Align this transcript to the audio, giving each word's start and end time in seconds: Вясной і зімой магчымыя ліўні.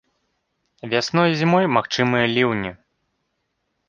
Вясной 0.93 1.27
і 1.33 1.37
зімой 1.41 1.65
магчымыя 1.75 2.25
ліўні. 2.35 2.71